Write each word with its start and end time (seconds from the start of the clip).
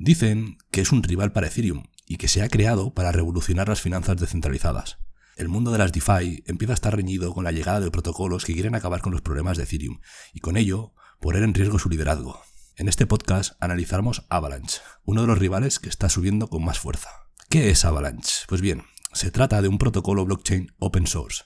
Dicen 0.00 0.58
que 0.70 0.80
es 0.80 0.92
un 0.92 1.02
rival 1.02 1.32
para 1.32 1.48
Ethereum 1.48 1.82
y 2.06 2.18
que 2.18 2.28
se 2.28 2.42
ha 2.42 2.48
creado 2.48 2.94
para 2.94 3.10
revolucionar 3.10 3.68
las 3.68 3.80
finanzas 3.80 4.16
descentralizadas. 4.16 4.98
El 5.36 5.48
mundo 5.48 5.72
de 5.72 5.78
las 5.78 5.90
DeFi 5.90 6.44
empieza 6.46 6.72
a 6.72 6.74
estar 6.74 6.94
reñido 6.94 7.34
con 7.34 7.42
la 7.42 7.50
llegada 7.50 7.80
de 7.80 7.90
protocolos 7.90 8.44
que 8.44 8.54
quieren 8.54 8.76
acabar 8.76 9.00
con 9.00 9.10
los 9.10 9.22
problemas 9.22 9.56
de 9.56 9.64
Ethereum 9.64 9.98
y 10.32 10.38
con 10.38 10.56
ello 10.56 10.94
poner 11.20 11.42
en 11.42 11.52
riesgo 11.52 11.80
su 11.80 11.88
liderazgo. 11.88 12.40
En 12.76 12.86
este 12.86 13.06
podcast 13.06 13.56
analizaremos 13.60 14.24
Avalanche, 14.28 14.78
uno 15.04 15.22
de 15.22 15.26
los 15.26 15.38
rivales 15.40 15.80
que 15.80 15.88
está 15.88 16.08
subiendo 16.08 16.48
con 16.48 16.64
más 16.64 16.78
fuerza. 16.78 17.10
¿Qué 17.48 17.70
es 17.70 17.84
Avalanche? 17.84 18.44
Pues 18.46 18.60
bien, 18.60 18.84
se 19.12 19.32
trata 19.32 19.62
de 19.62 19.68
un 19.68 19.78
protocolo 19.78 20.24
blockchain 20.24 20.74
open 20.78 21.08
source 21.08 21.42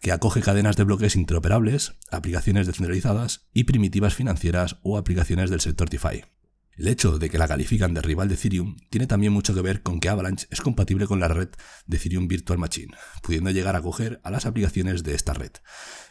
que 0.00 0.12
acoge 0.12 0.42
cadenas 0.42 0.76
de 0.76 0.84
bloques 0.84 1.16
interoperables, 1.16 1.94
aplicaciones 2.12 2.68
descentralizadas 2.68 3.48
y 3.52 3.64
primitivas 3.64 4.14
financieras 4.14 4.76
o 4.82 4.96
aplicaciones 4.96 5.50
del 5.50 5.60
sector 5.60 5.90
DeFi. 5.90 6.22
El 6.76 6.88
hecho 6.88 7.18
de 7.18 7.30
que 7.30 7.38
la 7.38 7.48
califican 7.48 7.94
de 7.94 8.02
rival 8.02 8.28
de 8.28 8.34
Ethereum 8.34 8.76
tiene 8.90 9.06
también 9.06 9.32
mucho 9.32 9.54
que 9.54 9.62
ver 9.62 9.82
con 9.82 9.98
que 9.98 10.10
Avalanche 10.10 10.46
es 10.50 10.60
compatible 10.60 11.06
con 11.06 11.20
la 11.20 11.28
red 11.28 11.48
de 11.86 11.96
Ethereum 11.96 12.28
Virtual 12.28 12.58
Machine, 12.58 12.94
pudiendo 13.22 13.50
llegar 13.50 13.76
a 13.76 13.80
coger 13.80 14.20
a 14.24 14.30
las 14.30 14.44
aplicaciones 14.44 15.02
de 15.02 15.14
esta 15.14 15.32
red, 15.32 15.52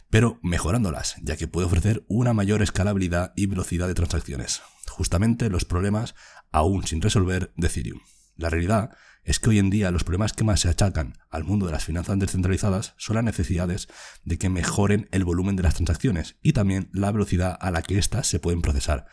pero 0.09 0.39
mejorándolas, 0.41 1.17
ya 1.21 1.37
que 1.37 1.47
puede 1.47 1.67
ofrecer 1.67 2.03
una 2.07 2.33
mayor 2.33 2.63
escalabilidad 2.63 3.31
y 3.35 3.45
velocidad 3.45 3.87
de 3.87 3.93
transacciones, 3.93 4.63
justamente 4.89 5.51
los 5.51 5.65
problemas 5.65 6.15
aún 6.51 6.87
sin 6.87 6.99
resolver 6.99 7.53
de 7.57 7.67
Ethereum. 7.67 7.99
La 8.35 8.49
realidad 8.49 8.89
es 9.23 9.39
que 9.39 9.49
hoy 9.49 9.59
en 9.59 9.69
día 9.69 9.91
los 9.91 10.03
problemas 10.03 10.33
que 10.33 10.43
más 10.43 10.61
se 10.61 10.69
achacan 10.69 11.13
al 11.29 11.43
mundo 11.43 11.67
de 11.67 11.73
las 11.73 11.85
finanzas 11.85 12.17
descentralizadas 12.17 12.95
son 12.97 13.15
las 13.15 13.23
necesidades 13.23 13.87
de 14.23 14.39
que 14.39 14.49
mejoren 14.49 15.09
el 15.11 15.25
volumen 15.25 15.55
de 15.55 15.63
las 15.63 15.75
transacciones 15.75 16.37
y 16.41 16.53
también 16.53 16.89
la 16.91 17.11
velocidad 17.11 17.55
a 17.59 17.69
la 17.69 17.83
que 17.83 17.99
éstas 17.99 18.27
se 18.27 18.39
pueden 18.39 18.61
procesar, 18.61 19.07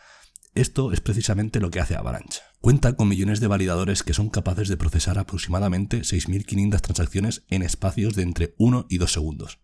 esto 0.55 0.91
es 0.91 1.01
precisamente 1.01 1.59
lo 1.59 1.71
que 1.71 1.79
hace 1.79 1.95
Avalanche. 1.95 2.41
Cuenta 2.61 2.95
con 2.95 3.07
millones 3.07 3.39
de 3.39 3.47
validadores 3.47 4.03
que 4.03 4.13
son 4.13 4.29
capaces 4.29 4.67
de 4.67 4.77
procesar 4.77 5.17
aproximadamente 5.17 6.01
6.500 6.01 6.81
transacciones 6.81 7.43
en 7.49 7.63
espacios 7.63 8.15
de 8.15 8.23
entre 8.23 8.53
1 8.57 8.85
y 8.89 8.99
2 8.99 9.11
segundos. 9.11 9.59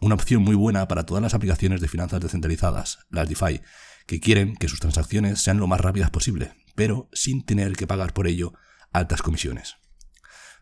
Una 0.00 0.14
opción 0.14 0.42
muy 0.42 0.54
buena 0.54 0.86
para 0.88 1.06
todas 1.06 1.22
las 1.22 1.34
aplicaciones 1.34 1.80
de 1.80 1.88
finanzas 1.88 2.20
descentralizadas, 2.20 2.98
las 3.08 3.28
DeFi, 3.28 3.62
que 4.06 4.20
quieren 4.20 4.56
que 4.56 4.68
sus 4.68 4.80
transacciones 4.80 5.40
sean 5.40 5.58
lo 5.58 5.66
más 5.66 5.80
rápidas 5.80 6.10
posible, 6.10 6.52
pero 6.74 7.08
sin 7.12 7.44
tener 7.44 7.72
que 7.72 7.86
pagar 7.86 8.12
por 8.12 8.26
ello 8.26 8.52
altas 8.92 9.22
comisiones. 9.22 9.76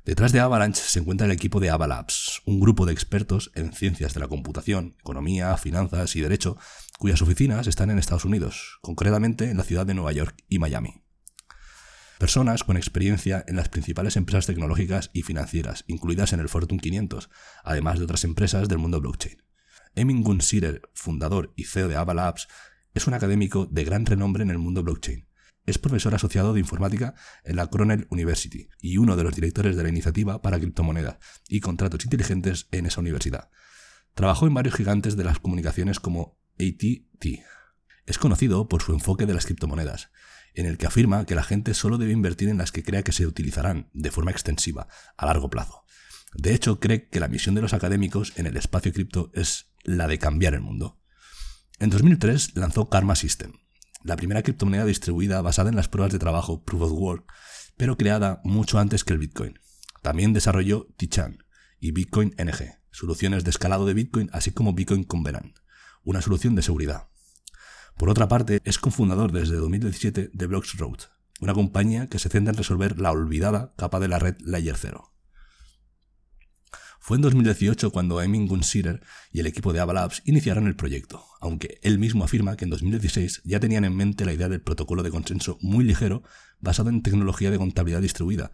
Detrás 0.04 0.32
de 0.32 0.40
Avalanche 0.40 0.82
se 0.84 0.98
encuentra 0.98 1.26
el 1.26 1.32
equipo 1.32 1.60
de 1.60 1.70
Avalabs, 1.70 2.42
un 2.44 2.58
grupo 2.58 2.86
de 2.86 2.92
expertos 2.92 3.52
en 3.54 3.72
ciencias 3.72 4.14
de 4.14 4.18
la 4.18 4.26
computación, 4.26 4.96
economía, 4.98 5.56
finanzas 5.56 6.16
y 6.16 6.20
derecho, 6.20 6.58
cuyas 6.98 7.22
oficinas 7.22 7.68
están 7.68 7.88
en 7.88 8.00
Estados 8.00 8.24
Unidos, 8.24 8.80
concretamente 8.82 9.48
en 9.48 9.58
la 9.58 9.62
ciudad 9.62 9.86
de 9.86 9.94
Nueva 9.94 10.10
York 10.10 10.42
y 10.48 10.58
Miami. 10.58 11.04
Personas 12.18 12.64
con 12.64 12.76
experiencia 12.76 13.44
en 13.46 13.54
las 13.54 13.68
principales 13.68 14.16
empresas 14.16 14.46
tecnológicas 14.46 15.10
y 15.12 15.22
financieras, 15.22 15.84
incluidas 15.86 16.32
en 16.32 16.40
el 16.40 16.48
Fortune 16.48 16.80
500, 16.80 17.30
además 17.62 17.98
de 17.98 18.04
otras 18.04 18.24
empresas 18.24 18.68
del 18.68 18.78
mundo 18.78 19.00
blockchain. 19.00 19.40
Emin 19.94 20.24
Gunsirer, 20.24 20.82
fundador 20.94 21.52
y 21.54 21.64
CEO 21.64 21.86
de 21.86 21.94
Avalabs, 21.94 22.48
es 22.92 23.06
un 23.06 23.14
académico 23.14 23.66
de 23.66 23.84
gran 23.84 24.04
renombre 24.04 24.42
en 24.42 24.50
el 24.50 24.58
mundo 24.58 24.82
blockchain 24.82 25.28
es 25.66 25.78
profesor 25.78 26.14
asociado 26.14 26.54
de 26.54 26.60
informática 26.60 27.14
en 27.44 27.56
la 27.56 27.68
Cornell 27.68 28.06
University 28.10 28.68
y 28.80 28.96
uno 28.96 29.16
de 29.16 29.24
los 29.24 29.34
directores 29.34 29.76
de 29.76 29.82
la 29.82 29.88
iniciativa 29.88 30.42
para 30.42 30.58
criptomonedas 30.58 31.18
y 31.48 31.60
contratos 31.60 32.04
inteligentes 32.04 32.68
en 32.72 32.86
esa 32.86 33.00
universidad. 33.00 33.50
Trabajó 34.14 34.46
en 34.46 34.54
varios 34.54 34.74
gigantes 34.74 35.16
de 35.16 35.24
las 35.24 35.38
comunicaciones 35.38 36.00
como 36.00 36.38
ATT. 36.58 37.40
Es 38.06 38.18
conocido 38.18 38.68
por 38.68 38.82
su 38.82 38.92
enfoque 38.92 39.26
de 39.26 39.34
las 39.34 39.46
criptomonedas, 39.46 40.10
en 40.54 40.66
el 40.66 40.76
que 40.76 40.86
afirma 40.86 41.24
que 41.24 41.34
la 41.34 41.44
gente 41.44 41.74
solo 41.74 41.98
debe 41.98 42.12
invertir 42.12 42.48
en 42.48 42.58
las 42.58 42.72
que 42.72 42.82
crea 42.82 43.02
que 43.02 43.12
se 43.12 43.26
utilizarán 43.26 43.88
de 43.92 44.10
forma 44.10 44.32
extensiva, 44.32 44.88
a 45.16 45.26
largo 45.26 45.48
plazo. 45.48 45.84
De 46.34 46.54
hecho, 46.54 46.80
cree 46.80 47.08
que 47.08 47.20
la 47.20 47.28
misión 47.28 47.54
de 47.54 47.62
los 47.62 47.74
académicos 47.74 48.32
en 48.36 48.46
el 48.46 48.56
espacio 48.56 48.92
cripto 48.92 49.30
es 49.34 49.72
la 49.84 50.08
de 50.08 50.18
cambiar 50.18 50.54
el 50.54 50.60
mundo. 50.60 51.00
En 51.78 51.90
2003 51.90 52.56
lanzó 52.56 52.88
Karma 52.88 53.16
System, 53.16 53.52
la 54.04 54.16
primera 54.16 54.42
criptomoneda 54.42 54.84
distribuida 54.84 55.40
basada 55.42 55.70
en 55.70 55.76
las 55.76 55.88
pruebas 55.88 56.12
de 56.12 56.18
trabajo 56.18 56.62
Proof 56.62 56.82
of 56.82 56.92
Work, 56.92 57.32
pero 57.76 57.96
creada 57.96 58.40
mucho 58.44 58.78
antes 58.78 59.04
que 59.04 59.12
el 59.12 59.18
Bitcoin. 59.18 59.58
También 60.02 60.32
desarrolló 60.32 60.88
Tichan 60.96 61.44
y 61.78 61.92
Bitcoin 61.92 62.34
NG, 62.38 62.78
soluciones 62.90 63.44
de 63.44 63.50
escalado 63.50 63.86
de 63.86 63.94
Bitcoin, 63.94 64.30
así 64.32 64.50
como 64.50 64.72
Bitcoin 64.72 65.04
Covenant, 65.04 65.58
una 66.04 66.22
solución 66.22 66.54
de 66.54 66.62
seguridad. 66.62 67.08
Por 67.96 68.10
otra 68.10 68.28
parte, 68.28 68.60
es 68.64 68.78
cofundador 68.78 69.32
desde 69.32 69.56
2017 69.56 70.30
de 70.32 70.46
Bloxroad, 70.46 70.98
una 71.40 71.54
compañía 71.54 72.08
que 72.08 72.18
se 72.18 72.28
centra 72.28 72.52
en 72.52 72.58
resolver 72.58 72.98
la 73.00 73.12
olvidada 73.12 73.74
capa 73.76 74.00
de 74.00 74.08
la 74.08 74.18
red 74.18 74.36
Layer 74.40 74.76
0. 74.76 75.12
Fue 77.04 77.16
en 77.16 77.22
2018 77.22 77.90
cuando 77.90 78.22
Emin 78.22 78.46
Gunsirer 78.46 79.02
y 79.32 79.40
el 79.40 79.48
equipo 79.48 79.72
de 79.72 79.80
Avalabs 79.80 80.22
iniciaron 80.24 80.68
el 80.68 80.76
proyecto, 80.76 81.26
aunque 81.40 81.80
él 81.82 81.98
mismo 81.98 82.22
afirma 82.22 82.56
que 82.56 82.64
en 82.64 82.70
2016 82.70 83.42
ya 83.42 83.58
tenían 83.58 83.84
en 83.84 83.96
mente 83.96 84.24
la 84.24 84.32
idea 84.32 84.48
del 84.48 84.60
protocolo 84.60 85.02
de 85.02 85.10
consenso 85.10 85.58
muy 85.62 85.82
ligero 85.82 86.22
basado 86.60 86.90
en 86.90 87.02
tecnología 87.02 87.50
de 87.50 87.58
contabilidad 87.58 88.02
distribuida. 88.02 88.52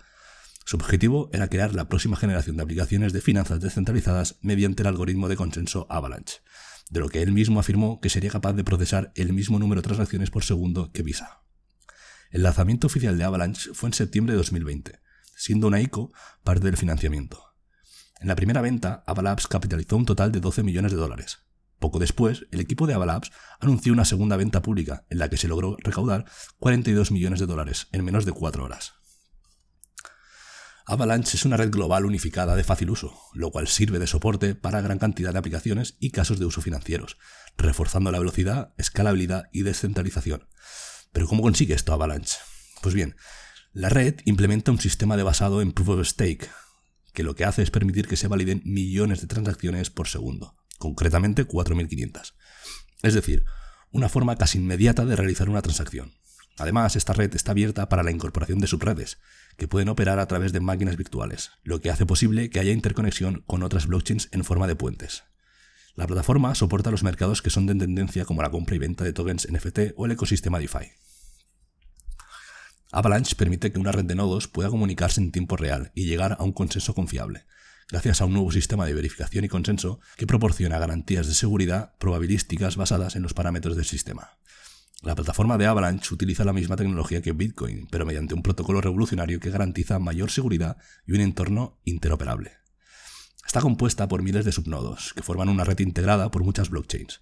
Su 0.64 0.76
objetivo 0.76 1.28
era 1.34 1.48
crear 1.48 1.74
la 1.74 1.90
próxima 1.90 2.16
generación 2.16 2.56
de 2.56 2.62
aplicaciones 2.62 3.12
de 3.12 3.20
finanzas 3.20 3.60
descentralizadas 3.60 4.38
mediante 4.40 4.82
el 4.82 4.86
algoritmo 4.86 5.28
de 5.28 5.36
consenso 5.36 5.86
Avalanche, 5.90 6.38
de 6.88 7.00
lo 7.00 7.10
que 7.10 7.20
él 7.20 7.32
mismo 7.32 7.60
afirmó 7.60 8.00
que 8.00 8.08
sería 8.08 8.30
capaz 8.30 8.54
de 8.54 8.64
procesar 8.64 9.12
el 9.14 9.34
mismo 9.34 9.58
número 9.58 9.82
de 9.82 9.88
transacciones 9.88 10.30
por 10.30 10.42
segundo 10.42 10.90
que 10.90 11.02
Visa. 11.02 11.42
El 12.30 12.44
lanzamiento 12.44 12.86
oficial 12.86 13.18
de 13.18 13.24
Avalanche 13.24 13.74
fue 13.74 13.90
en 13.90 13.92
septiembre 13.92 14.32
de 14.32 14.38
2020, 14.38 15.00
siendo 15.36 15.66
una 15.66 15.82
ICO 15.82 16.12
parte 16.44 16.64
del 16.64 16.78
financiamiento. 16.78 17.47
En 18.20 18.28
la 18.28 18.36
primera 18.36 18.60
venta, 18.60 19.04
Avalabs 19.06 19.46
capitalizó 19.46 19.96
un 19.96 20.04
total 20.04 20.32
de 20.32 20.40
12 20.40 20.62
millones 20.62 20.92
de 20.92 20.98
dólares. 20.98 21.38
Poco 21.78 22.00
después, 22.00 22.46
el 22.50 22.60
equipo 22.60 22.86
de 22.86 22.94
Avalabs 22.94 23.30
anunció 23.60 23.92
una 23.92 24.04
segunda 24.04 24.36
venta 24.36 24.62
pública, 24.62 25.04
en 25.10 25.18
la 25.18 25.28
que 25.28 25.36
se 25.36 25.46
logró 25.46 25.76
recaudar 25.78 26.24
42 26.58 27.12
millones 27.12 27.38
de 27.38 27.46
dólares 27.46 27.86
en 27.92 28.04
menos 28.04 28.24
de 28.24 28.32
4 28.32 28.64
horas. 28.64 28.94
Avalanche 30.90 31.36
es 31.36 31.44
una 31.44 31.58
red 31.58 31.70
global 31.70 32.06
unificada 32.06 32.56
de 32.56 32.64
fácil 32.64 32.90
uso, 32.90 33.14
lo 33.34 33.50
cual 33.50 33.68
sirve 33.68 33.98
de 33.98 34.06
soporte 34.06 34.54
para 34.54 34.80
gran 34.80 34.98
cantidad 34.98 35.32
de 35.32 35.38
aplicaciones 35.38 35.96
y 36.00 36.10
casos 36.10 36.38
de 36.38 36.46
uso 36.46 36.62
financieros, 36.62 37.18
reforzando 37.58 38.10
la 38.10 38.18
velocidad, 38.18 38.72
escalabilidad 38.78 39.44
y 39.52 39.62
descentralización. 39.62 40.48
Pero 41.12 41.28
¿cómo 41.28 41.42
consigue 41.42 41.74
esto 41.74 41.92
Avalanche? 41.92 42.38
Pues 42.80 42.94
bien, 42.94 43.16
la 43.72 43.90
red 43.90 44.16
implementa 44.24 44.72
un 44.72 44.80
sistema 44.80 45.18
de 45.18 45.24
basado 45.24 45.60
en 45.60 45.72
Proof 45.72 45.90
of 45.90 46.06
Stake, 46.06 46.48
que 47.18 47.24
lo 47.24 47.34
que 47.34 47.44
hace 47.44 47.62
es 47.62 47.72
permitir 47.72 48.06
que 48.06 48.16
se 48.16 48.28
validen 48.28 48.62
millones 48.64 49.20
de 49.20 49.26
transacciones 49.26 49.90
por 49.90 50.06
segundo, 50.06 50.54
concretamente 50.78 51.48
4.500. 51.48 52.34
Es 53.02 53.12
decir, 53.12 53.44
una 53.90 54.08
forma 54.08 54.36
casi 54.36 54.58
inmediata 54.58 55.04
de 55.04 55.16
realizar 55.16 55.50
una 55.50 55.60
transacción. 55.60 56.12
Además, 56.58 56.94
esta 56.94 57.14
red 57.14 57.34
está 57.34 57.50
abierta 57.50 57.88
para 57.88 58.04
la 58.04 58.12
incorporación 58.12 58.60
de 58.60 58.68
subredes, 58.68 59.18
que 59.56 59.66
pueden 59.66 59.88
operar 59.88 60.20
a 60.20 60.28
través 60.28 60.52
de 60.52 60.60
máquinas 60.60 60.96
virtuales, 60.96 61.50
lo 61.64 61.80
que 61.80 61.90
hace 61.90 62.06
posible 62.06 62.50
que 62.50 62.60
haya 62.60 62.70
interconexión 62.70 63.42
con 63.48 63.64
otras 63.64 63.88
blockchains 63.88 64.28
en 64.30 64.44
forma 64.44 64.68
de 64.68 64.76
puentes. 64.76 65.24
La 65.96 66.06
plataforma 66.06 66.54
soporta 66.54 66.92
los 66.92 67.02
mercados 67.02 67.42
que 67.42 67.50
son 67.50 67.66
de 67.66 67.74
tendencia 67.74 68.26
como 68.26 68.42
la 68.42 68.50
compra 68.52 68.76
y 68.76 68.78
venta 68.78 69.02
de 69.02 69.12
tokens 69.12 69.48
NFT 69.50 69.94
o 69.96 70.06
el 70.06 70.12
ecosistema 70.12 70.60
DeFi. 70.60 70.92
Avalanche 72.90 73.36
permite 73.36 73.70
que 73.70 73.78
una 73.78 73.92
red 73.92 74.06
de 74.06 74.14
nodos 74.14 74.48
pueda 74.48 74.70
comunicarse 74.70 75.20
en 75.20 75.30
tiempo 75.30 75.58
real 75.58 75.92
y 75.94 76.06
llegar 76.06 76.36
a 76.38 76.42
un 76.42 76.52
consenso 76.52 76.94
confiable, 76.94 77.44
gracias 77.90 78.22
a 78.22 78.24
un 78.24 78.32
nuevo 78.32 78.50
sistema 78.50 78.86
de 78.86 78.94
verificación 78.94 79.44
y 79.44 79.48
consenso 79.48 80.00
que 80.16 80.26
proporciona 80.26 80.78
garantías 80.78 81.26
de 81.26 81.34
seguridad 81.34 81.92
probabilísticas 81.98 82.76
basadas 82.76 83.14
en 83.14 83.22
los 83.22 83.34
parámetros 83.34 83.76
del 83.76 83.84
sistema. 83.84 84.38
La 85.02 85.14
plataforma 85.14 85.58
de 85.58 85.66
Avalanche 85.66 86.14
utiliza 86.14 86.44
la 86.44 86.54
misma 86.54 86.76
tecnología 86.76 87.20
que 87.20 87.32
Bitcoin, 87.32 87.88
pero 87.90 88.06
mediante 88.06 88.34
un 88.34 88.42
protocolo 88.42 88.80
revolucionario 88.80 89.38
que 89.38 89.50
garantiza 89.50 89.98
mayor 89.98 90.30
seguridad 90.30 90.78
y 91.06 91.12
un 91.12 91.20
entorno 91.20 91.78
interoperable. 91.84 92.52
Está 93.46 93.60
compuesta 93.60 94.08
por 94.08 94.22
miles 94.22 94.46
de 94.46 94.52
subnodos, 94.52 95.12
que 95.12 95.22
forman 95.22 95.50
una 95.50 95.64
red 95.64 95.78
integrada 95.80 96.30
por 96.30 96.42
muchas 96.42 96.70
blockchains. 96.70 97.20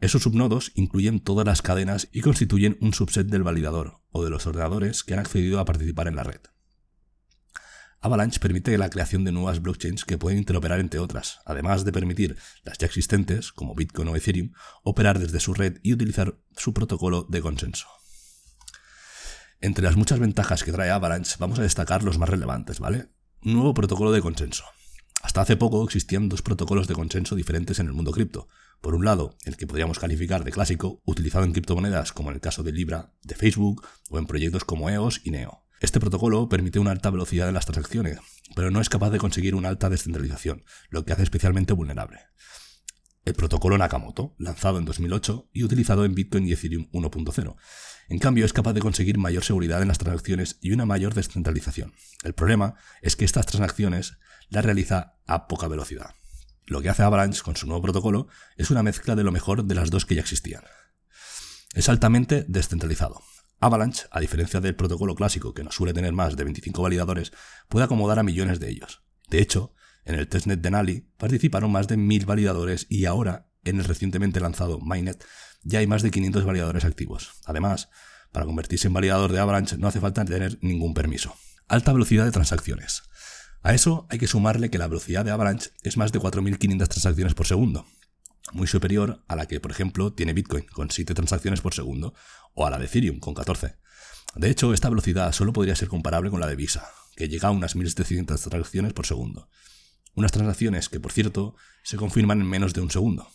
Esos 0.00 0.22
subnodos 0.22 0.72
incluyen 0.76 1.20
todas 1.20 1.46
las 1.46 1.60
cadenas 1.60 2.08
y 2.10 2.22
constituyen 2.22 2.78
un 2.80 2.94
subset 2.94 3.26
del 3.26 3.42
validador 3.42 3.97
o 4.10 4.24
de 4.24 4.30
los 4.30 4.46
ordenadores 4.46 5.04
que 5.04 5.14
han 5.14 5.20
accedido 5.20 5.60
a 5.60 5.64
participar 5.64 6.08
en 6.08 6.16
la 6.16 6.24
red. 6.24 6.40
Avalanche 8.00 8.38
permite 8.38 8.78
la 8.78 8.90
creación 8.90 9.24
de 9.24 9.32
nuevas 9.32 9.60
blockchains 9.60 10.04
que 10.04 10.18
pueden 10.18 10.38
interoperar 10.38 10.78
entre 10.78 11.00
otras, 11.00 11.40
además 11.44 11.84
de 11.84 11.92
permitir 11.92 12.36
las 12.62 12.78
ya 12.78 12.86
existentes, 12.86 13.50
como 13.50 13.74
Bitcoin 13.74 14.08
o 14.08 14.16
Ethereum, 14.16 14.52
operar 14.84 15.18
desde 15.18 15.40
su 15.40 15.52
red 15.52 15.78
y 15.82 15.92
utilizar 15.94 16.38
su 16.56 16.72
protocolo 16.72 17.26
de 17.28 17.40
consenso. 17.40 17.88
Entre 19.60 19.82
las 19.82 19.96
muchas 19.96 20.20
ventajas 20.20 20.62
que 20.62 20.70
trae 20.70 20.90
Avalanche 20.90 21.36
vamos 21.40 21.58
a 21.58 21.62
destacar 21.62 22.04
los 22.04 22.18
más 22.18 22.28
relevantes, 22.28 22.78
¿vale? 22.78 23.08
Nuevo 23.42 23.74
protocolo 23.74 24.12
de 24.12 24.22
consenso. 24.22 24.64
Hasta 25.20 25.40
hace 25.40 25.56
poco 25.56 25.82
existían 25.82 26.28
dos 26.28 26.42
protocolos 26.42 26.86
de 26.86 26.94
consenso 26.94 27.34
diferentes 27.34 27.80
en 27.80 27.86
el 27.88 27.92
mundo 27.92 28.12
cripto. 28.12 28.48
Por 28.80 28.94
un 28.94 29.04
lado, 29.04 29.36
el 29.44 29.56
que 29.56 29.66
podríamos 29.66 29.98
calificar 29.98 30.44
de 30.44 30.52
clásico, 30.52 31.02
utilizado 31.04 31.44
en 31.44 31.52
criptomonedas 31.52 32.12
como 32.12 32.30
en 32.30 32.36
el 32.36 32.40
caso 32.40 32.62
de 32.62 32.72
Libra, 32.72 33.12
de 33.22 33.34
Facebook 33.34 33.86
o 34.10 34.18
en 34.18 34.26
proyectos 34.26 34.64
como 34.64 34.88
EOS 34.88 35.20
y 35.24 35.30
Neo. 35.30 35.64
Este 35.80 36.00
protocolo 36.00 36.48
permite 36.48 36.78
una 36.78 36.90
alta 36.90 37.10
velocidad 37.10 37.48
en 37.48 37.54
las 37.54 37.66
transacciones, 37.66 38.18
pero 38.56 38.70
no 38.70 38.80
es 38.80 38.88
capaz 38.88 39.10
de 39.10 39.18
conseguir 39.18 39.54
una 39.54 39.68
alta 39.68 39.88
descentralización, 39.88 40.64
lo 40.90 41.04
que 41.04 41.12
hace 41.12 41.22
especialmente 41.22 41.72
vulnerable. 41.72 42.20
El 43.24 43.34
protocolo 43.34 43.76
Nakamoto, 43.76 44.34
lanzado 44.38 44.78
en 44.78 44.84
2008 44.86 45.50
y 45.52 45.62
utilizado 45.62 46.04
en 46.04 46.14
Bitcoin 46.14 46.48
y 46.48 46.52
Ethereum 46.52 46.88
1.0. 46.92 47.56
En 48.08 48.18
cambio, 48.18 48.46
es 48.46 48.54
capaz 48.54 48.72
de 48.72 48.80
conseguir 48.80 49.18
mayor 49.18 49.44
seguridad 49.44 49.82
en 49.82 49.88
las 49.88 49.98
transacciones 49.98 50.58
y 50.62 50.72
una 50.72 50.86
mayor 50.86 51.14
descentralización. 51.14 51.92
El 52.24 52.32
problema 52.32 52.74
es 53.02 53.16
que 53.16 53.26
estas 53.26 53.46
transacciones 53.46 54.18
las 54.48 54.64
realiza 54.64 55.18
a 55.26 55.46
poca 55.46 55.68
velocidad. 55.68 56.14
Lo 56.68 56.82
que 56.82 56.90
hace 56.90 57.02
Avalanche 57.02 57.42
con 57.42 57.56
su 57.56 57.66
nuevo 57.66 57.80
protocolo 57.80 58.28
es 58.56 58.70
una 58.70 58.82
mezcla 58.82 59.16
de 59.16 59.24
lo 59.24 59.32
mejor 59.32 59.64
de 59.64 59.74
las 59.74 59.90
dos 59.90 60.04
que 60.04 60.14
ya 60.14 60.20
existían. 60.20 60.62
Es 61.72 61.88
altamente 61.88 62.44
descentralizado. 62.46 63.22
Avalanche, 63.58 64.06
a 64.10 64.20
diferencia 64.20 64.60
del 64.60 64.76
protocolo 64.76 65.14
clásico 65.14 65.54
que 65.54 65.64
no 65.64 65.72
suele 65.72 65.94
tener 65.94 66.12
más 66.12 66.36
de 66.36 66.44
25 66.44 66.82
validadores, 66.82 67.32
puede 67.68 67.86
acomodar 67.86 68.18
a 68.18 68.22
millones 68.22 68.60
de 68.60 68.68
ellos. 68.68 69.02
De 69.30 69.40
hecho, 69.40 69.72
en 70.04 70.16
el 70.16 70.28
testnet 70.28 70.60
de 70.60 70.70
Nali 70.70 71.10
participaron 71.16 71.72
más 71.72 71.88
de 71.88 71.96
1000 71.96 72.26
validadores 72.26 72.86
y 72.90 73.06
ahora, 73.06 73.50
en 73.64 73.78
el 73.78 73.84
recientemente 73.84 74.38
lanzado 74.38 74.78
Mainnet, 74.78 75.24
ya 75.62 75.78
hay 75.78 75.86
más 75.86 76.02
de 76.02 76.10
500 76.10 76.44
validadores 76.44 76.84
activos. 76.84 77.32
Además, 77.46 77.88
para 78.30 78.44
convertirse 78.44 78.88
en 78.88 78.94
validador 78.94 79.32
de 79.32 79.40
Avalanche 79.40 79.78
no 79.78 79.88
hace 79.88 80.00
falta 80.00 80.24
tener 80.24 80.58
ningún 80.60 80.92
permiso. 80.92 81.34
Alta 81.66 81.94
velocidad 81.94 82.26
de 82.26 82.30
transacciones. 82.30 83.04
A 83.62 83.74
eso 83.74 84.06
hay 84.10 84.18
que 84.18 84.26
sumarle 84.26 84.70
que 84.70 84.78
la 84.78 84.86
velocidad 84.86 85.24
de 85.24 85.30
Avalanche 85.30 85.70
es 85.82 85.96
más 85.96 86.12
de 86.12 86.20
4.500 86.20 86.88
transacciones 86.88 87.34
por 87.34 87.46
segundo, 87.46 87.86
muy 88.52 88.66
superior 88.66 89.24
a 89.28 89.36
la 89.36 89.46
que, 89.46 89.60
por 89.60 89.70
ejemplo, 89.70 90.12
tiene 90.12 90.32
Bitcoin, 90.32 90.64
con 90.66 90.90
7 90.90 91.14
transacciones 91.14 91.60
por 91.60 91.74
segundo, 91.74 92.14
o 92.54 92.66
a 92.66 92.70
la 92.70 92.78
de 92.78 92.86
Ethereum, 92.86 93.18
con 93.18 93.34
14. 93.34 93.76
De 94.36 94.50
hecho, 94.50 94.72
esta 94.72 94.88
velocidad 94.88 95.32
solo 95.32 95.52
podría 95.52 95.76
ser 95.76 95.88
comparable 95.88 96.30
con 96.30 96.40
la 96.40 96.46
de 96.46 96.56
Visa, 96.56 96.88
que 97.16 97.28
llega 97.28 97.48
a 97.48 97.52
unas 97.52 97.76
1.700 97.76 98.26
transacciones 98.26 98.92
por 98.92 99.06
segundo. 99.06 99.48
Unas 100.14 100.32
transacciones 100.32 100.88
que, 100.88 101.00
por 101.00 101.12
cierto, 101.12 101.56
se 101.82 101.96
confirman 101.96 102.40
en 102.40 102.48
menos 102.48 102.74
de 102.74 102.80
un 102.80 102.90
segundo. 102.90 103.28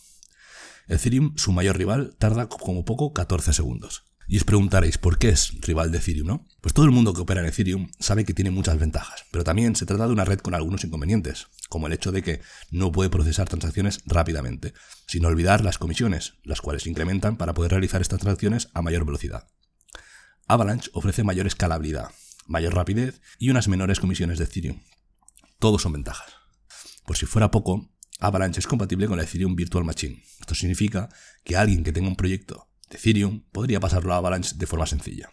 Ethereum, 0.88 1.34
su 1.36 1.52
mayor 1.52 1.78
rival, 1.78 2.16
tarda 2.18 2.48
como 2.48 2.84
poco 2.84 3.12
14 3.12 3.52
segundos. 3.52 4.04
Y 4.26 4.38
os 4.38 4.44
preguntaréis, 4.44 4.96
¿por 4.96 5.18
qué 5.18 5.28
es 5.28 5.52
rival 5.60 5.92
de 5.92 5.98
Ethereum, 5.98 6.26
no? 6.26 6.46
Pues 6.62 6.72
todo 6.72 6.86
el 6.86 6.92
mundo 6.92 7.12
que 7.12 7.20
opera 7.20 7.42
en 7.42 7.46
Ethereum 7.46 7.90
sabe 7.98 8.24
que 8.24 8.32
tiene 8.32 8.50
muchas 8.50 8.78
ventajas, 8.78 9.24
pero 9.30 9.44
también 9.44 9.76
se 9.76 9.84
trata 9.84 10.06
de 10.06 10.12
una 10.12 10.24
red 10.24 10.38
con 10.38 10.54
algunos 10.54 10.82
inconvenientes, 10.84 11.48
como 11.68 11.86
el 11.86 11.92
hecho 11.92 12.10
de 12.10 12.22
que 12.22 12.40
no 12.70 12.90
puede 12.90 13.10
procesar 13.10 13.48
transacciones 13.48 14.00
rápidamente, 14.06 14.72
sin 15.06 15.26
olvidar 15.26 15.62
las 15.62 15.76
comisiones, 15.76 16.34
las 16.42 16.62
cuales 16.62 16.84
se 16.84 16.90
incrementan 16.90 17.36
para 17.36 17.52
poder 17.52 17.72
realizar 17.72 18.00
estas 18.00 18.20
transacciones 18.20 18.70
a 18.72 18.80
mayor 18.80 19.04
velocidad. 19.04 19.46
Avalanche 20.46 20.90
ofrece 20.94 21.22
mayor 21.22 21.46
escalabilidad, 21.46 22.10
mayor 22.46 22.74
rapidez 22.74 23.20
y 23.38 23.50
unas 23.50 23.68
menores 23.68 24.00
comisiones 24.00 24.38
de 24.38 24.44
Ethereum. 24.44 24.80
Todos 25.58 25.82
son 25.82 25.92
ventajas. 25.92 26.32
Por 27.04 27.18
si 27.18 27.26
fuera 27.26 27.50
poco, 27.50 27.90
Avalanche 28.20 28.60
es 28.60 28.66
compatible 28.66 29.06
con 29.06 29.18
la 29.18 29.24
Ethereum 29.24 29.54
Virtual 29.54 29.84
Machine. 29.84 30.22
Esto 30.40 30.54
significa 30.54 31.10
que 31.44 31.56
alguien 31.56 31.84
que 31.84 31.92
tenga 31.92 32.08
un 32.08 32.16
proyecto 32.16 32.68
de 32.94 32.98
Ethereum 32.98 33.42
podría 33.50 33.80
pasarlo 33.80 34.14
a 34.14 34.18
Avalanche 34.18 34.54
de 34.56 34.66
forma 34.66 34.86
sencilla. 34.86 35.30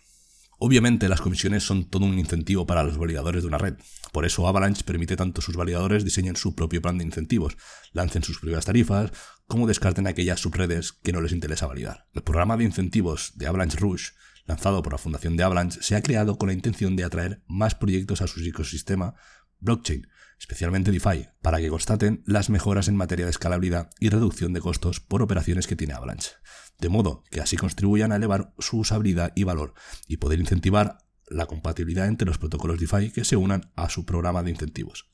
Obviamente 0.63 1.09
las 1.09 1.21
comisiones 1.21 1.63
son 1.63 1.89
todo 1.89 2.05
un 2.05 2.19
incentivo 2.19 2.67
para 2.67 2.83
los 2.83 2.97
validadores 2.97 3.41
de 3.41 3.47
una 3.47 3.57
red. 3.57 3.75
Por 4.11 4.25
eso 4.25 4.47
Avalanche 4.47 4.83
permite 4.83 5.15
tanto 5.15 5.41
sus 5.41 5.55
validadores 5.55 6.05
diseñen 6.05 6.35
su 6.35 6.53
propio 6.53 6.83
plan 6.83 6.99
de 6.99 7.03
incentivos, 7.03 7.57
lancen 7.93 8.23
sus 8.23 8.39
propias 8.39 8.65
tarifas, 8.65 9.11
como 9.47 9.65
descarten 9.65 10.05
aquellas 10.05 10.39
subredes 10.39 10.91
que 10.91 11.13
no 11.13 11.21
les 11.21 11.31
interesa 11.31 11.65
validar. 11.65 12.07
El 12.13 12.21
programa 12.21 12.57
de 12.57 12.65
incentivos 12.65 13.31
de 13.37 13.47
Avalanche 13.47 13.77
Rush, 13.79 14.09
lanzado 14.45 14.83
por 14.83 14.93
la 14.93 14.99
Fundación 14.99 15.35
de 15.35 15.43
Avalanche, 15.43 15.81
se 15.81 15.95
ha 15.95 16.03
creado 16.03 16.37
con 16.37 16.49
la 16.49 16.53
intención 16.53 16.95
de 16.95 17.05
atraer 17.05 17.41
más 17.47 17.73
proyectos 17.73 18.21
a 18.21 18.27
su 18.27 18.39
ecosistema 18.41 19.15
blockchain, 19.59 20.07
especialmente 20.41 20.91
DeFi, 20.91 21.27
para 21.43 21.59
que 21.59 21.69
constaten 21.69 22.23
las 22.25 22.49
mejoras 22.49 22.87
en 22.87 22.95
materia 22.95 23.25
de 23.25 23.31
escalabilidad 23.31 23.91
y 23.99 24.09
reducción 24.09 24.53
de 24.53 24.59
costos 24.59 24.99
por 24.99 25.21
operaciones 25.21 25.67
que 25.67 25.75
tiene 25.75 25.93
Avalanche, 25.93 26.31
de 26.79 26.89
modo 26.89 27.23
que 27.29 27.41
así 27.41 27.57
contribuyan 27.57 28.11
a 28.11 28.15
elevar 28.15 28.51
su 28.57 28.79
usabilidad 28.79 29.33
y 29.35 29.43
valor 29.43 29.75
y 30.07 30.17
poder 30.17 30.39
incentivar 30.39 30.97
la 31.27 31.45
compatibilidad 31.45 32.07
entre 32.07 32.25
los 32.25 32.39
protocolos 32.39 32.79
DeFi 32.79 33.11
que 33.11 33.23
se 33.23 33.35
unan 33.35 33.71
a 33.75 33.89
su 33.89 34.03
programa 34.03 34.41
de 34.41 34.49
incentivos. 34.49 35.11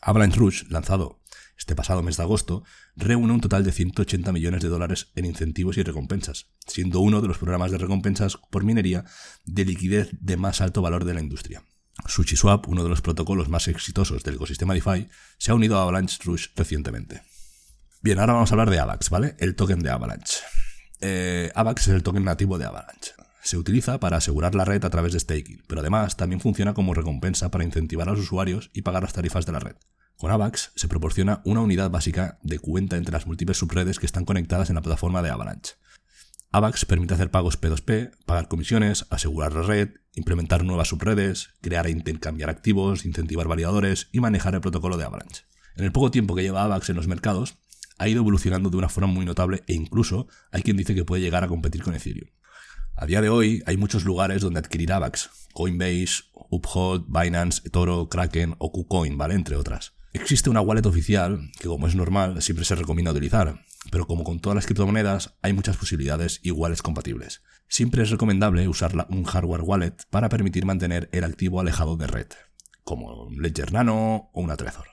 Avalanche 0.00 0.38
Rush, 0.38 0.62
lanzado 0.70 1.22
este 1.58 1.76
pasado 1.76 2.02
mes 2.02 2.16
de 2.16 2.22
agosto, 2.22 2.64
reúne 2.96 3.34
un 3.34 3.42
total 3.42 3.64
de 3.64 3.72
180 3.72 4.32
millones 4.32 4.62
de 4.62 4.68
dólares 4.68 5.12
en 5.14 5.26
incentivos 5.26 5.76
y 5.76 5.82
recompensas, 5.82 6.48
siendo 6.66 7.00
uno 7.00 7.20
de 7.20 7.28
los 7.28 7.36
programas 7.36 7.70
de 7.70 7.78
recompensas 7.78 8.38
por 8.50 8.64
minería 8.64 9.04
de 9.44 9.66
liquidez 9.66 10.08
de 10.20 10.38
más 10.38 10.62
alto 10.62 10.80
valor 10.80 11.04
de 11.04 11.14
la 11.14 11.20
industria. 11.20 11.62
SushiSwap, 12.06 12.68
uno 12.68 12.82
de 12.82 12.88
los 12.88 13.02
protocolos 13.02 13.48
más 13.48 13.68
exitosos 13.68 14.22
del 14.22 14.34
ecosistema 14.34 14.74
DeFi, 14.74 15.08
se 15.38 15.50
ha 15.50 15.54
unido 15.54 15.78
a 15.78 15.82
Avalanche 15.82 16.18
Rush 16.24 16.48
recientemente. 16.56 17.22
Bien, 18.02 18.18
ahora 18.18 18.34
vamos 18.34 18.50
a 18.50 18.54
hablar 18.54 18.70
de 18.70 18.78
AVAX, 18.78 19.08
¿vale? 19.10 19.34
El 19.38 19.56
token 19.56 19.80
de 19.80 19.90
Avalanche. 19.90 20.40
Eh, 21.00 21.50
AVAX 21.54 21.88
es 21.88 21.94
el 21.94 22.02
token 22.02 22.24
nativo 22.24 22.58
de 22.58 22.66
Avalanche. 22.66 23.12
Se 23.42 23.56
utiliza 23.56 24.00
para 24.00 24.18
asegurar 24.18 24.54
la 24.54 24.64
red 24.64 24.84
a 24.84 24.90
través 24.90 25.12
de 25.12 25.20
staking, 25.20 25.62
pero 25.66 25.80
además 25.80 26.16
también 26.16 26.40
funciona 26.40 26.74
como 26.74 26.94
recompensa 26.94 27.50
para 27.50 27.64
incentivar 27.64 28.08
a 28.08 28.12
los 28.12 28.20
usuarios 28.20 28.70
y 28.72 28.82
pagar 28.82 29.02
las 29.02 29.12
tarifas 29.12 29.46
de 29.46 29.52
la 29.52 29.60
red. 29.60 29.76
Con 30.16 30.30
AVAX 30.30 30.72
se 30.76 30.88
proporciona 30.88 31.42
una 31.44 31.60
unidad 31.60 31.90
básica 31.90 32.38
de 32.42 32.58
cuenta 32.58 32.96
entre 32.96 33.12
las 33.12 33.26
múltiples 33.26 33.58
subredes 33.58 33.98
que 33.98 34.06
están 34.06 34.24
conectadas 34.24 34.70
en 34.70 34.76
la 34.76 34.82
plataforma 34.82 35.22
de 35.22 35.30
Avalanche. 35.30 35.74
AVAX 36.52 36.84
permite 36.84 37.14
hacer 37.14 37.30
pagos 37.30 37.60
P2P, 37.60 38.12
pagar 38.24 38.48
comisiones, 38.48 39.06
asegurar 39.10 39.52
la 39.54 39.62
red, 39.62 39.90
implementar 40.14 40.64
nuevas 40.64 40.88
subredes, 40.88 41.50
crear 41.60 41.86
e 41.86 41.90
intercambiar 41.90 42.50
activos, 42.50 43.04
incentivar 43.04 43.48
validadores 43.48 44.08
y 44.12 44.20
manejar 44.20 44.54
el 44.54 44.60
protocolo 44.60 44.96
de 44.96 45.04
Avalanche. 45.04 45.44
En 45.76 45.84
el 45.84 45.92
poco 45.92 46.10
tiempo 46.10 46.34
que 46.34 46.42
lleva 46.42 46.62
AVAX 46.64 46.90
en 46.90 46.96
los 46.96 47.08
mercados, 47.08 47.58
ha 47.98 48.08
ido 48.08 48.20
evolucionando 48.20 48.70
de 48.70 48.76
una 48.76 48.88
forma 48.88 49.12
muy 49.12 49.24
notable 49.24 49.62
e 49.66 49.74
incluso 49.74 50.28
hay 50.52 50.62
quien 50.62 50.76
dice 50.76 50.94
que 50.94 51.04
puede 51.04 51.22
llegar 51.22 51.44
a 51.44 51.48
competir 51.48 51.82
con 51.82 51.94
Ethereum. 51.94 52.28
A 52.96 53.06
día 53.06 53.20
de 53.20 53.28
hoy 53.28 53.62
hay 53.66 53.76
muchos 53.76 54.04
lugares 54.04 54.40
donde 54.40 54.60
adquirir 54.60 54.92
AVAX, 54.92 55.30
Coinbase, 55.52 56.24
Uphold, 56.50 57.06
Binance, 57.08 57.62
eToro, 57.64 58.08
Kraken 58.08 58.54
o 58.58 58.70
KuCoin, 58.70 59.18
¿vale? 59.18 59.34
Entre 59.34 59.56
otras. 59.56 59.94
Existe 60.12 60.48
una 60.48 60.60
wallet 60.60 60.86
oficial 60.86 61.50
que, 61.58 61.66
como 61.66 61.88
es 61.88 61.96
normal, 61.96 62.40
siempre 62.40 62.64
se 62.64 62.76
recomienda 62.76 63.10
utilizar, 63.10 63.64
pero 63.90 64.06
como 64.06 64.22
con 64.22 64.38
todas 64.38 64.54
las 64.54 64.66
criptomonedas, 64.66 65.34
hay 65.42 65.52
muchas 65.52 65.76
posibilidades 65.76 66.38
iguales 66.44 66.82
compatibles. 66.82 67.42
Siempre 67.74 68.04
es 68.04 68.10
recomendable 68.10 68.68
usar 68.68 68.94
un 69.08 69.24
hardware 69.24 69.62
wallet 69.62 69.96
para 70.08 70.28
permitir 70.28 70.64
mantener 70.64 71.08
el 71.10 71.24
activo 71.24 71.58
alejado 71.58 71.96
de 71.96 72.06
red, 72.06 72.28
como 72.84 73.24
un 73.24 73.42
Ledger 73.42 73.72
Nano 73.72 74.30
o 74.32 74.40
una 74.40 74.56
Trezor. 74.56 74.86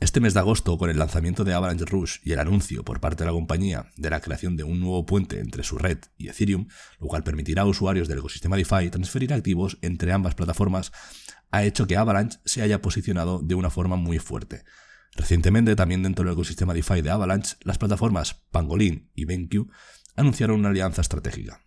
Este 0.00 0.18
mes 0.18 0.32
de 0.32 0.40
agosto, 0.40 0.78
con 0.78 0.88
el 0.88 0.98
lanzamiento 0.98 1.44
de 1.44 1.52
Avalanche 1.52 1.84
Rush 1.84 2.20
y 2.24 2.32
el 2.32 2.38
anuncio 2.38 2.82
por 2.82 3.00
parte 3.00 3.24
de 3.24 3.26
la 3.26 3.34
compañía 3.34 3.90
de 3.98 4.08
la 4.08 4.22
creación 4.22 4.56
de 4.56 4.64
un 4.64 4.80
nuevo 4.80 5.04
puente 5.04 5.38
entre 5.38 5.64
su 5.64 5.76
red 5.76 5.98
y 6.16 6.28
Ethereum, 6.28 6.66
lo 6.98 7.08
cual 7.08 7.24
permitirá 7.24 7.60
a 7.60 7.66
usuarios 7.66 8.08
del 8.08 8.20
ecosistema 8.20 8.56
DeFi 8.56 8.88
transferir 8.88 9.34
activos 9.34 9.76
entre 9.82 10.12
ambas 10.12 10.34
plataformas, 10.34 10.92
ha 11.50 11.62
hecho 11.62 11.86
que 11.86 11.98
Avalanche 11.98 12.38
se 12.46 12.62
haya 12.62 12.80
posicionado 12.80 13.40
de 13.40 13.54
una 13.54 13.68
forma 13.68 13.96
muy 13.96 14.18
fuerte. 14.18 14.64
Recientemente, 15.14 15.76
también 15.76 16.02
dentro 16.02 16.24
del 16.24 16.32
ecosistema 16.32 16.72
DeFi 16.72 17.02
de 17.02 17.10
Avalanche, 17.10 17.56
las 17.64 17.76
plataformas 17.76 18.46
Pangolin 18.50 19.10
y 19.14 19.26
BenQ 19.26 19.70
anunciaron 20.16 20.60
una 20.60 20.70
alianza 20.70 21.02
estratégica. 21.02 21.60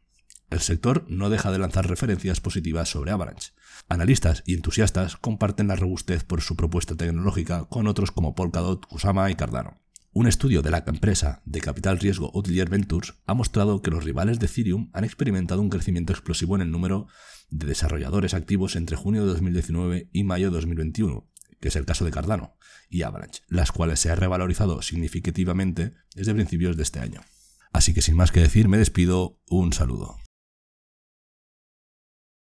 El 0.50 0.60
sector 0.60 1.06
no 1.10 1.30
deja 1.30 1.52
de 1.52 1.60
lanzar 1.60 1.88
referencias 1.88 2.40
positivas 2.40 2.90
sobre 2.90 3.12
Avalanche. 3.12 3.52
Analistas 3.90 4.44
y 4.46 4.54
entusiastas 4.54 5.18
comparten 5.18 5.68
la 5.68 5.76
robustez 5.76 6.24
por 6.24 6.42
su 6.42 6.56
propuesta 6.56 6.96
tecnológica 6.96 7.66
con 7.66 7.88
otros 7.88 8.12
como 8.12 8.36
Polkadot, 8.36 8.86
Kusama 8.86 9.30
y 9.32 9.36
Cardano. 9.36 9.82
Un 10.14 10.28
estudio 10.28 10.62
de 10.62 10.72
la 10.72 10.84
empresa 10.88 11.42
de 11.46 11.60
capital 11.60 12.00
riesgo 12.00 12.32
Outlier 12.34 12.70
Ventures 12.70 13.16
ha 13.26 13.34
mostrado 13.34 13.82
que 13.82 13.92
los 13.92 14.06
rivales 14.06 14.40
de 14.40 14.46
Ethereum 14.46 14.90
han 14.94 15.04
experimentado 15.04 15.62
un 15.62 15.70
crecimiento 15.70 16.14
explosivo 16.14 16.56
en 16.56 16.62
el 16.62 16.72
número 16.72 17.08
de 17.50 17.68
desarrolladores 17.68 18.34
activos 18.34 18.78
entre 18.78 18.96
junio 18.96 19.26
de 19.26 19.34
2019 19.34 20.10
y 20.14 20.24
mayo 20.24 20.52
de 20.52 20.56
2021, 20.56 21.30
que 21.60 21.68
es 21.68 21.76
el 21.76 21.86
caso 21.86 22.06
de 22.06 22.12
Cardano 22.12 22.56
y 22.90 23.02
Avalanche, 23.02 23.42
las 23.50 23.74
cuales 23.74 24.00
se 24.00 24.10
han 24.10 24.18
revalorizado 24.18 24.82
significativamente 24.82 25.94
desde 26.16 26.34
principios 26.34 26.78
de 26.78 26.84
este 26.84 27.00
año. 27.00 27.22
Así 27.74 27.94
que 27.94 28.02
sin 28.02 28.16
más 28.16 28.32
que 28.32 28.40
decir, 28.40 28.70
me 28.70 28.78
despido, 28.78 29.42
un 29.50 29.74
saludo. 29.74 30.16